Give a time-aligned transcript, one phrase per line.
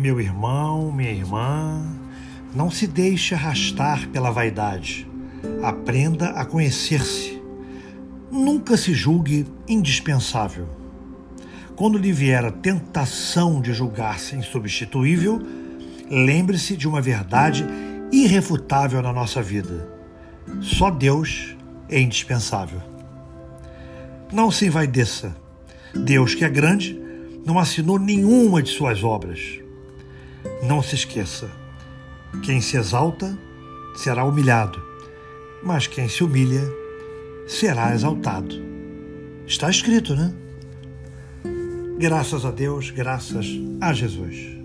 [0.00, 1.84] Meu irmão, minha irmã,
[2.54, 5.06] não se deixe arrastar pela vaidade.
[5.62, 7.38] Aprenda a conhecer-se.
[8.32, 10.66] Nunca se julgue indispensável.
[11.76, 15.38] Quando lhe vier a tentação de julgar-se insubstituível,
[16.10, 17.66] lembre-se de uma verdade
[18.10, 19.86] irrefutável na nossa vida.
[20.62, 21.54] Só Deus
[21.90, 22.80] é indispensável.
[24.32, 25.36] Não se envaideça.
[25.94, 26.98] Deus, que é grande,
[27.44, 29.60] não assinou nenhuma de suas obras.
[30.62, 31.50] Não se esqueça:
[32.42, 33.36] quem se exalta
[33.94, 34.82] será humilhado,
[35.62, 36.62] mas quem se humilha
[37.46, 38.54] será exaltado.
[39.46, 40.32] Está escrito, né?
[41.98, 43.46] Graças a Deus, graças
[43.80, 44.59] a Jesus.